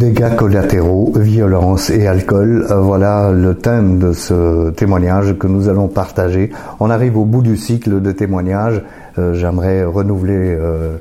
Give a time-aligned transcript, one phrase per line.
[0.00, 5.88] Dégâts collatéraux, violence et alcool, euh, voilà le thème de ce témoignage que nous allons
[5.88, 6.52] partager.
[6.80, 8.80] On arrive au bout du cycle de témoignages.
[9.18, 10.96] Euh, j'aimerais renouveler euh,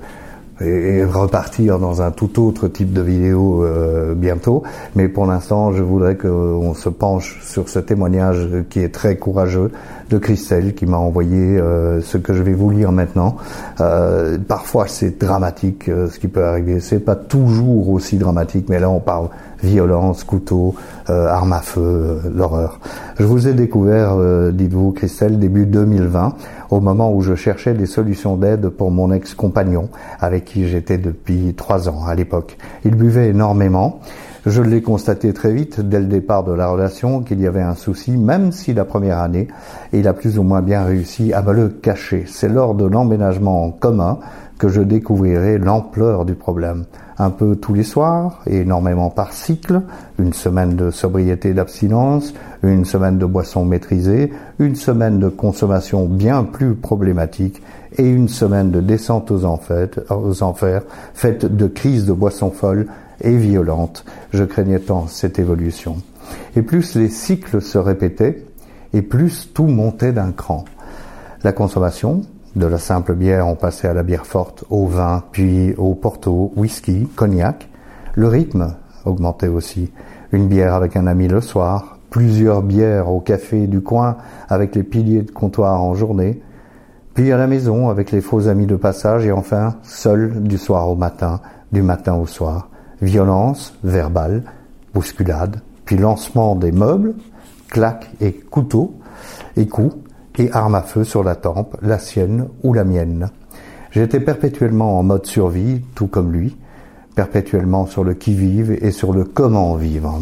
[0.62, 4.64] et, repartir dans un tout autre type de vidéo euh, bientôt.
[4.96, 9.72] Mais pour l'instant, je voudrais qu'on se penche sur ce témoignage qui est très courageux
[10.10, 13.38] de Christelle qui m'a envoyé euh, ce que je vais vous lire maintenant.
[13.80, 16.80] Euh, parfois, c'est dramatique ce qui peut arriver.
[16.80, 19.30] C'est pas toujours aussi dramatique, mais là, on parle
[19.64, 20.76] violence, couteau,
[21.08, 22.80] arme à feu, l'horreur.
[23.18, 24.16] Je vous ai découvert,
[24.52, 26.34] dites-vous, Christelle, début 2020,
[26.70, 31.54] au moment où je cherchais des solutions d'aide pour mon ex-compagnon avec qui j'étais depuis
[31.56, 32.58] trois ans à l'époque.
[32.86, 34.00] Il buvait énormément.
[34.46, 37.76] Je l'ai constaté très vite, dès le départ de la relation, qu'il y avait un
[37.76, 39.50] souci, même si la première année,
[39.92, 42.24] il a plus ou moins bien réussi à me le cacher.
[42.26, 44.20] C'est lors de l'emménagement en commun
[44.60, 46.86] que je découvrirai l'ampleur du problème.
[47.18, 49.82] Un peu tous les soirs, et énormément par cycle,
[50.20, 56.44] une semaine de sobriété d'abstinence, une semaine de boisson maîtrisée, une semaine de consommation bien
[56.44, 57.64] plus problématique,
[57.98, 62.86] et une semaine de descente aux aux enfers faite de crises de boissons folles
[63.22, 64.06] et violentes.
[64.32, 65.98] Je craignais tant cette évolution.
[66.56, 68.44] Et plus les cycles se répétaient,
[68.94, 70.66] et plus tout montait d'un cran.
[71.44, 72.24] La consommation,
[72.56, 76.52] de la simple bière, on passait à la bière forte, au vin, puis au porto,
[76.56, 77.70] whisky, cognac.
[78.16, 78.76] Le rythme
[79.06, 79.92] augmentait aussi.
[80.32, 84.84] Une bière avec un ami le soir, plusieurs bières au café du coin avec les
[84.84, 86.42] piliers de comptoir en journée,
[87.14, 90.90] puis à la maison avec les faux amis de passage et enfin seul du soir
[90.90, 91.42] au matin,
[91.72, 92.70] du matin au soir.
[93.02, 94.44] Violence verbale,
[94.94, 97.16] bousculade, puis lancement des meubles,
[97.70, 98.94] claques et couteaux
[99.58, 99.96] et coups
[100.40, 103.30] et armes à feu sur la tempe, la sienne ou la mienne.
[103.92, 106.56] J'étais perpétuellement en mode survie, tout comme lui,
[107.16, 110.22] perpétuellement sur le qui-vive et sur le comment vivre.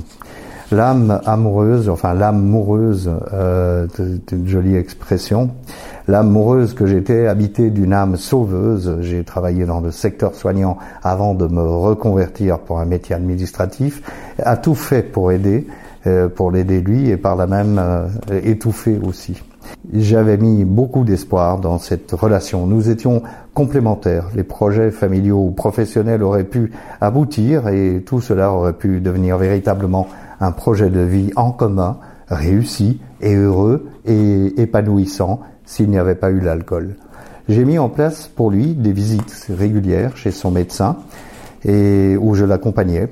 [0.71, 5.51] L'âme amoureuse, enfin l'âme moureuse, euh, c'est une jolie expression,
[6.07, 11.35] l'âme moureuse que j'étais, habitée d'une âme sauveuse, j'ai travaillé dans le secteur soignant avant
[11.35, 14.01] de me reconvertir pour un métier administratif,
[14.39, 15.67] a tout fait pour aider,
[16.05, 18.07] euh, pour l'aider lui et par la même euh,
[18.43, 19.41] étouffer aussi.
[19.93, 22.67] J'avais mis beaucoup d'espoir dans cette relation.
[22.67, 23.21] Nous étions
[23.53, 24.29] complémentaires.
[24.35, 30.07] Les projets familiaux ou professionnels auraient pu aboutir et tout cela aurait pu devenir véritablement
[30.39, 36.31] un projet de vie en commun, réussi et heureux et épanouissant s'il n'y avait pas
[36.31, 36.95] eu l'alcool.
[37.49, 40.97] J'ai mis en place pour lui des visites régulières chez son médecin
[41.63, 43.07] et où je l'accompagnais.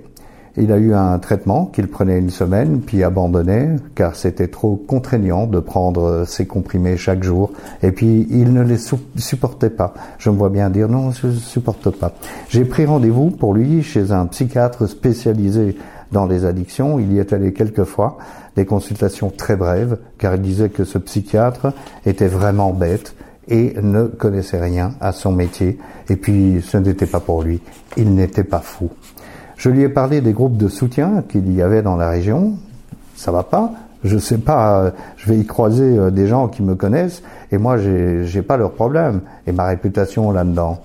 [0.57, 5.47] Il a eu un traitement qu'il prenait une semaine puis abandonnait car c'était trop contraignant
[5.47, 7.51] de prendre ses comprimés chaque jour
[7.83, 8.77] et puis il ne les
[9.17, 9.93] supportait pas.
[10.17, 12.13] Je me vois bien dire non, je ne supporte pas.
[12.49, 15.77] J'ai pris rendez-vous pour lui chez un psychiatre spécialisé
[16.11, 16.99] dans les addictions.
[16.99, 18.17] Il y est allé quelques fois,
[18.55, 21.73] des consultations très brèves, car il disait que ce psychiatre
[22.05, 23.15] était vraiment bête
[23.47, 25.77] et ne connaissait rien à son métier.
[26.09, 27.61] Et puis, ce n'était pas pour lui.
[27.97, 28.89] Il n'était pas fou.
[29.57, 32.53] Je lui ai parlé des groupes de soutien qu'il y avait dans la région.
[33.15, 33.71] Ça va pas.
[34.03, 34.79] Je sais pas.
[34.81, 38.57] Euh, je vais y croiser euh, des gens qui me connaissent et moi, j'ai pas
[38.57, 40.79] leur problème et ma réputation là-dedans.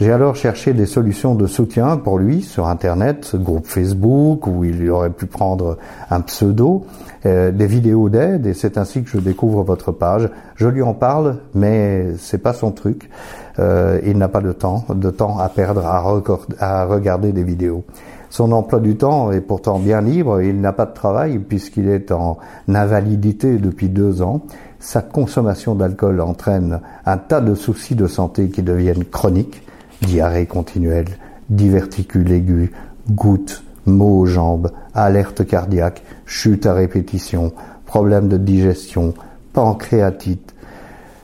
[0.00, 4.90] J'ai alors cherché des solutions de soutien pour lui sur Internet, groupe Facebook, où il
[4.90, 5.78] aurait pu prendre
[6.10, 6.86] un pseudo,
[7.24, 10.28] euh, des vidéos d'aide, et c'est ainsi que je découvre votre page.
[10.56, 13.10] Je lui en parle, mais c'est pas son truc.
[13.58, 17.84] Euh, il n'a pas de temps, de temps à perdre à, regarder des vidéos.
[18.30, 22.12] Son emploi du temps est pourtant bien libre, il n'a pas de travail puisqu'il est
[22.12, 24.40] en invalidité depuis deux ans.
[24.80, 29.62] Sa consommation d'alcool entraîne un tas de soucis de santé qui deviennent chroniques
[30.02, 31.18] diarrhée continuelle,
[31.50, 32.72] diverticule aigu,
[33.10, 37.52] gouttes, maux aux jambes, alerte cardiaque, chute à répétition,
[37.86, 39.14] problème de digestion,
[39.52, 40.51] pancréatite.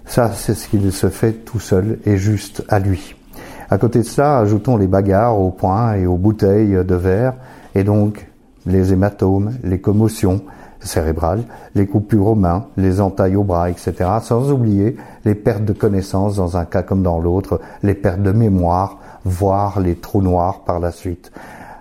[0.08, 3.14] Ça, c'est ce qu'il se fait tout seul et juste à lui.
[3.68, 7.34] À côté de ça, ajoutons les bagarres aux poings et aux bouteilles de verre,
[7.74, 8.26] et donc
[8.64, 10.40] les hématomes, les commotions,
[10.80, 11.42] cérébrales,
[11.74, 13.92] les coupures aux mains, les entailles aux bras, etc.
[14.22, 14.96] Sans oublier
[15.26, 18.96] les pertes de connaissances dans un cas comme dans l'autre, les pertes de mémoire,
[19.26, 21.30] voire les trous noirs par la suite.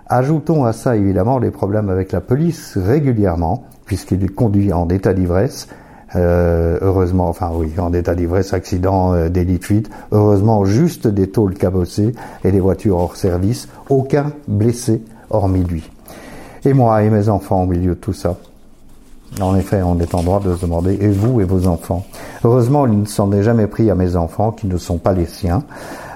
[0.06, 5.68] Ajoutons à ça évidemment les problèmes avec la police régulièrement, puisqu'il conduit en état d'ivresse,
[6.16, 9.90] euh, heureusement, enfin oui, en état d'ivresse, accident, euh, délit de fuite.
[10.12, 12.14] Heureusement, juste des tôles cabossées
[12.44, 13.68] et des voitures hors service.
[13.90, 15.90] Aucun blessé, hormis lui.
[16.64, 18.36] Et moi et mes enfants au milieu de tout ça.
[19.40, 22.06] En effet, on est en droit de se demander, et vous et vos enfants?
[22.44, 25.26] Heureusement, il ne s'en est jamais pris à mes enfants, qui ne sont pas les
[25.26, 25.64] siens.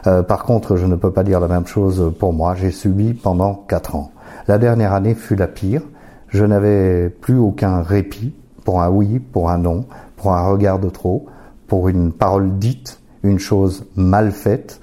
[0.07, 2.55] Euh, par contre, je ne peux pas dire la même chose pour moi.
[2.55, 4.11] J'ai subi pendant quatre ans.
[4.49, 5.83] La dernière année fut la pire.
[6.29, 8.33] Je n'avais plus aucun répit
[8.65, 9.87] pour un oui, pour un non,
[10.17, 11.27] pour un regard de trop,
[11.67, 14.81] pour une parole dite, une chose mal faite,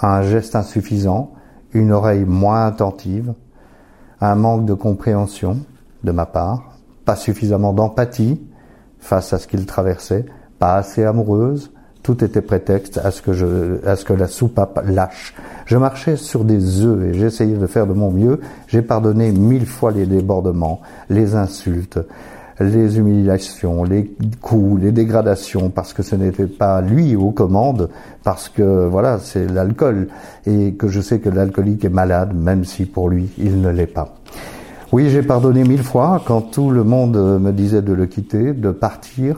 [0.00, 1.32] un geste insuffisant,
[1.72, 3.34] une oreille moins attentive,
[4.20, 5.58] un manque de compréhension
[6.04, 8.40] de ma part, pas suffisamment d'empathie
[8.98, 10.26] face à ce qu'il traversait,
[10.58, 11.70] pas assez amoureuse,
[12.02, 15.34] tout était prétexte à ce que je, à ce que la soupape lâche.
[15.66, 18.40] Je marchais sur des œufs et j'essayais de faire de mon mieux.
[18.66, 20.80] J'ai pardonné mille fois les débordements,
[21.10, 21.98] les insultes,
[22.60, 24.10] les humiliations, les
[24.40, 27.88] coups, les dégradations, parce que ce n'était pas lui aux commandes,
[28.24, 30.08] parce que voilà, c'est l'alcool,
[30.46, 33.86] et que je sais que l'alcoolique est malade, même si pour lui, il ne l'est
[33.86, 34.16] pas.
[34.90, 38.70] Oui, j'ai pardonné mille fois quand tout le monde me disait de le quitter, de
[38.70, 39.36] partir,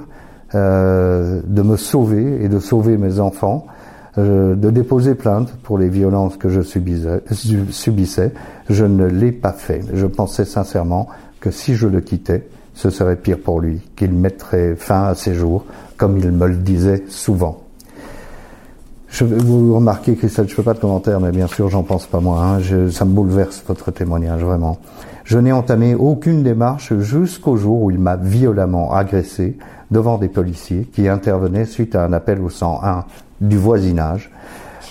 [0.54, 3.66] euh, de me sauver et de sauver mes enfants,
[4.18, 7.22] euh, de déposer plainte pour les violences que je subissais.
[7.70, 8.32] subissais.
[8.68, 9.82] Je ne l'ai pas fait.
[9.92, 11.08] Je pensais sincèrement
[11.40, 15.34] que si je le quittais, ce serait pire pour lui, qu'il mettrait fin à ses
[15.34, 15.64] jours,
[15.96, 17.62] comme il me le disait souvent.
[19.08, 22.06] Je, vous remarquez, Christelle, je ne fais pas de commentaire, mais bien sûr, j'en pense
[22.06, 22.42] pas moi.
[22.42, 22.90] Hein.
[22.90, 24.78] Ça me bouleverse votre témoignage, vraiment.
[25.24, 29.58] Je n'ai entamé aucune démarche jusqu'au jour où il m'a violemment agressé
[29.90, 33.04] devant des policiers qui intervenaient suite à un appel au 101
[33.40, 34.30] du voisinage.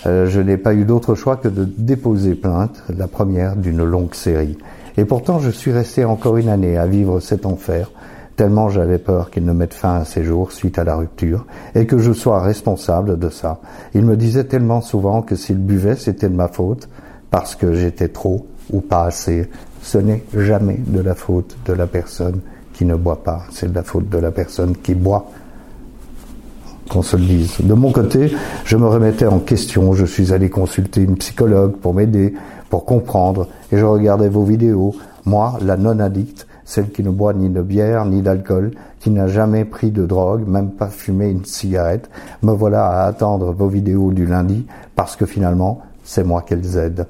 [0.06, 4.14] Euh, je n'ai pas eu d'autre choix que de déposer plainte, la première d'une longue
[4.14, 4.56] série.
[5.00, 7.90] Et pourtant, je suis resté encore une année à vivre cet enfer,
[8.36, 11.86] tellement j'avais peur qu'il ne mette fin à ses jours suite à la rupture, et
[11.86, 13.60] que je sois responsable de ça.
[13.94, 16.90] Il me disait tellement souvent que s'il buvait, c'était de ma faute,
[17.30, 19.48] parce que j'étais trop ou pas assez.
[19.80, 22.40] Ce n'est jamais de la faute de la personne
[22.74, 25.30] qui ne boit pas, c'est de la faute de la personne qui boit
[26.90, 27.56] qu'on se le dise.
[27.62, 28.34] De mon côté,
[28.66, 32.34] je me remettais en question, je suis allé consulter une psychologue pour m'aider,
[32.70, 34.94] pour comprendre, et je regardais vos vidéos.
[35.26, 38.70] Moi, la non-addict, celle qui ne boit ni de bière ni d'alcool,
[39.00, 42.08] qui n'a jamais pris de drogue, même pas fumé une cigarette,
[42.42, 47.06] me voilà à attendre vos vidéos du lundi, parce que finalement, c'est moi qu'elles aident.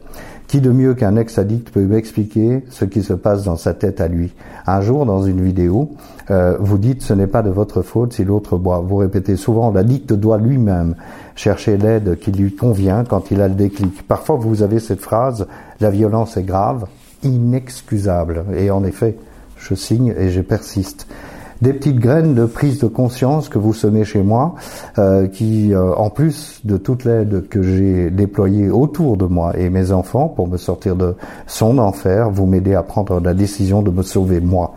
[0.51, 4.09] Qui de mieux qu'un ex-addict peut m'expliquer ce qui se passe dans sa tête à
[4.09, 4.35] lui?
[4.67, 5.93] Un jour, dans une vidéo,
[6.33, 8.81] euh, vous dites ce n'est pas de votre faute si l'autre boit.
[8.81, 10.97] Vous répétez souvent l'addict doit lui-même
[11.37, 14.05] chercher l'aide qui lui convient quand il a le déclic.
[14.09, 15.47] Parfois, vous avez cette phrase
[15.79, 16.87] la violence est grave,
[17.23, 18.45] inexcusable.
[18.57, 19.15] Et en effet,
[19.57, 21.07] je signe et je persiste
[21.63, 24.55] des petites graines de prise de conscience que vous semez chez moi,
[24.99, 29.69] euh, qui, euh, en plus de toute l'aide que j'ai déployée autour de moi et
[29.71, 31.15] mes enfants pour me sortir de
[31.47, 34.75] son enfer, vous m'aidez à prendre la décision de me sauver moi.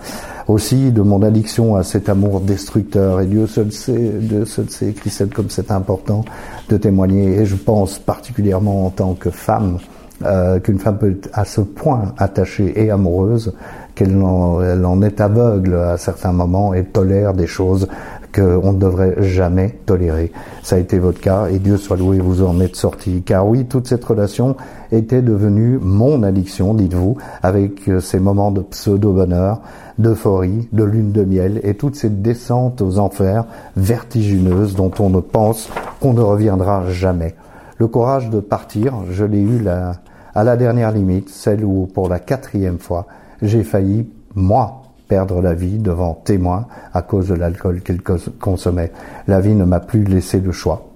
[0.48, 3.22] Aussi de mon addiction à cet amour destructeur.
[3.22, 6.26] Et Dieu seul sait, Dieu seul sait, Christelle, comme c'est important
[6.68, 7.38] de témoigner.
[7.40, 9.78] Et je pense particulièrement en tant que femme,
[10.26, 13.54] euh, qu'une femme peut être à ce point attachée et amoureuse
[13.96, 17.88] qu'elle en, est aveugle à certains moments et tolère des choses
[18.34, 20.32] qu'on ne devrait jamais tolérer.
[20.64, 23.22] Ça a été votre cas et Dieu soit loué, vous en êtes sorti.
[23.24, 24.56] Car oui, toute cette relation
[24.92, 29.62] était devenue mon addiction, dites-vous, avec euh, ces moments de pseudo-bonheur,
[30.00, 33.46] d'euphorie, de lune de miel et toutes ces descentes aux enfers
[33.78, 35.70] vertigineuses dont on ne pense
[36.00, 37.36] qu'on ne reviendra jamais.
[37.78, 42.20] Le courage de partir, je l'ai eu à la dernière limite, celle où pour la
[42.20, 43.06] quatrième fois,
[43.44, 48.92] j'ai failli, moi, perdre la vie devant témoins à cause de l'alcool qu'il consommait.
[49.28, 50.88] La vie ne m'a plus laissé le choix.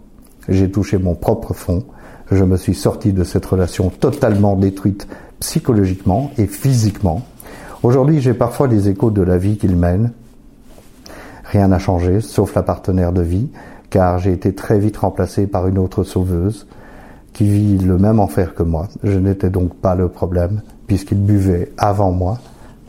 [0.47, 1.83] J'ai touché mon propre fond.
[2.31, 5.07] Je me suis sorti de cette relation totalement détruite
[5.39, 7.21] psychologiquement et physiquement.
[7.83, 10.11] Aujourd'hui, j'ai parfois les échos de la vie qu'il mène.
[11.43, 13.49] Rien n'a changé, sauf la partenaire de vie,
[13.89, 16.65] car j'ai été très vite remplacé par une autre sauveuse
[17.37, 18.87] qui vit le même enfer que moi.
[19.03, 22.39] Je n'étais donc pas le problème, puisqu'il buvait avant moi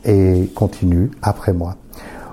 [0.05, 1.75] et continue après moi.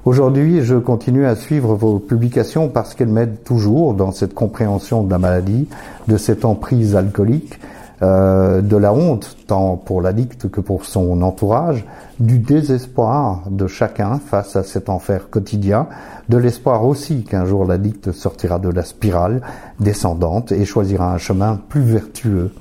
[0.06, 5.10] Aujourd'hui, je continue à suivre vos publications parce qu'elles m'aident toujours dans cette compréhension de
[5.10, 5.68] la maladie,
[6.08, 7.60] de cette emprise alcoolique,
[8.02, 11.86] euh, de la honte, tant pour l'addict que pour son entourage,
[12.20, 15.88] du désespoir de chacun face à cet enfer quotidien,
[16.28, 19.40] de l'espoir aussi qu'un jour l'addict sortira de la spirale
[19.80, 22.52] descendante et choisira un chemin plus vertueux,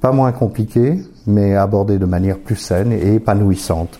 [0.00, 3.98] pas moins compliqué, mais abordé de manière plus saine et épanouissante.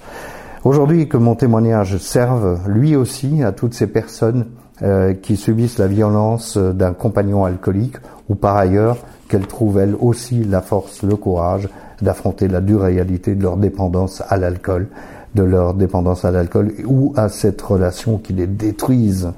[0.65, 4.47] Aujourd'hui, que mon témoignage serve lui aussi à toutes ces personnes
[4.83, 7.97] euh, qui subissent la violence d'un compagnon alcoolique
[8.29, 8.97] ou par ailleurs
[9.29, 11.69] qu'elles trouvent elles aussi la force, le courage
[12.03, 14.89] d'affronter la dure réalité de leur dépendance à l'alcool,
[15.35, 19.31] de leur dépendance à l'alcool ou à cette relation qui les détruise.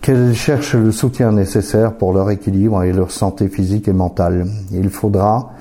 [0.00, 4.46] Qu'elles cherchent le soutien nécessaire pour leur équilibre et leur santé physique et mentale.
[4.70, 5.52] Il faudra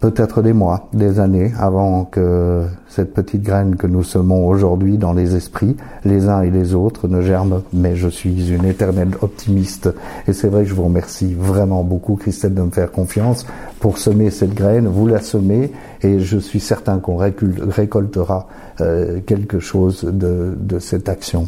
[0.00, 5.12] peut-être des mois, des années avant que cette petite graine que nous semons aujourd'hui dans
[5.12, 7.62] les esprits, les uns et les autres, ne germe.
[7.72, 9.90] Mais je suis une éternelle optimiste.
[10.26, 13.46] Et c'est vrai que je vous remercie vraiment beaucoup, Christelle, de me faire confiance
[13.80, 14.86] pour semer cette graine.
[14.86, 18.46] Vous la semez et je suis certain qu'on récoltera
[18.80, 21.46] euh, quelque chose de, de cette action.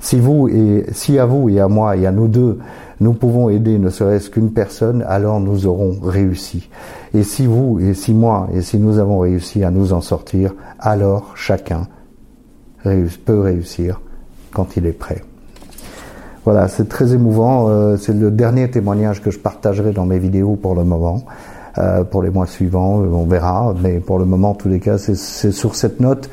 [0.00, 2.58] Si vous et si à vous et à moi et à nous deux,
[3.00, 6.68] nous pouvons aider ne serait-ce qu'une personne, alors nous aurons réussi.
[7.14, 10.54] Et si vous, et si moi, et si nous avons réussi à nous en sortir,
[10.80, 11.86] alors chacun
[12.82, 14.00] peut réussir
[14.52, 15.22] quand il est prêt.
[16.44, 17.68] Voilà, c'est très émouvant.
[17.68, 21.24] Euh, c'est le dernier témoignage que je partagerai dans mes vidéos pour le moment.
[21.76, 23.74] Euh, pour les mois suivants, on verra.
[23.82, 26.30] Mais pour le moment, en tous les cas, c'est sur cette note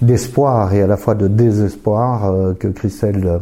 [0.00, 3.40] d'espoir et à la fois de désespoir euh, que Christelle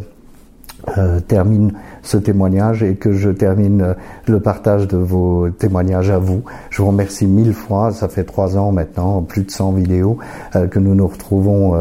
[0.99, 1.73] euh, termine
[2.03, 3.95] ce témoignage et que je termine euh,
[4.27, 6.43] le partage de vos témoignages à vous.
[6.71, 7.93] Je vous remercie mille fois.
[7.93, 10.19] Ça fait trois ans maintenant, plus de 100 vidéos
[10.57, 11.75] euh, que nous nous retrouvons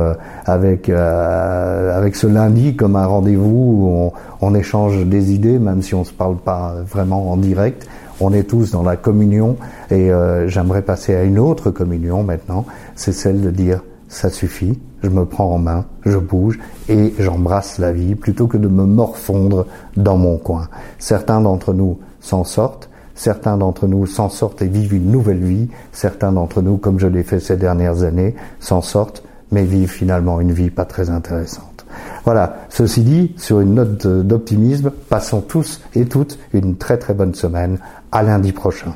[0.45, 5.95] avec avec ce lundi comme un rendez-vous où on, on, échange des idées, même si
[5.95, 7.87] on se parle pas vraiment en direct.
[8.19, 9.55] On est tous dans la communion
[9.91, 10.11] et
[10.47, 12.65] j'aimerais passer à une autre communion maintenant.
[12.95, 17.77] C'est celle de dire ça suffit, je me prends en main, je bouge et j'embrasse
[17.77, 19.65] la vie plutôt que de me morfondre
[19.97, 20.67] dans mon coin.
[20.97, 25.69] Certains d'entre nous s'en sortent, certains d'entre nous s'en sortent et vivent une nouvelle vie,
[25.91, 30.39] certains d'entre nous, comme je l'ai fait ces dernières années, s'en sortent mais vivent finalement
[30.41, 31.85] une vie pas très intéressante.
[32.23, 37.33] Voilà, ceci dit, sur une note d'optimisme, passons tous et toutes une très très bonne
[37.33, 37.79] semaine.
[38.11, 38.95] À lundi prochain.